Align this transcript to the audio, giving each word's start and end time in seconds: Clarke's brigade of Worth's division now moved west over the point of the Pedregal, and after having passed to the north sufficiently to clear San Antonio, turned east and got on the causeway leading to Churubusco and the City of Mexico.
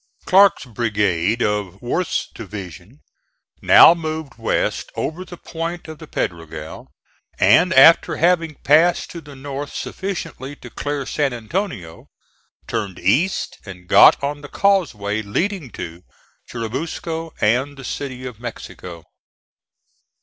Clarke's 0.25 0.65
brigade 0.65 1.43
of 1.43 1.79
Worth's 1.79 2.27
division 2.33 3.01
now 3.61 3.93
moved 3.93 4.39
west 4.39 4.89
over 4.95 5.23
the 5.23 5.37
point 5.37 5.87
of 5.87 5.99
the 5.99 6.07
Pedregal, 6.07 6.87
and 7.37 7.71
after 7.71 8.15
having 8.15 8.55
passed 8.63 9.11
to 9.11 9.21
the 9.21 9.35
north 9.35 9.71
sufficiently 9.75 10.55
to 10.55 10.71
clear 10.71 11.05
San 11.05 11.33
Antonio, 11.33 12.07
turned 12.65 12.97
east 12.97 13.59
and 13.63 13.87
got 13.87 14.17
on 14.23 14.41
the 14.41 14.49
causeway 14.49 15.21
leading 15.21 15.69
to 15.69 16.01
Churubusco 16.49 17.35
and 17.39 17.77
the 17.77 17.83
City 17.83 18.25
of 18.25 18.39
Mexico. 18.39 19.03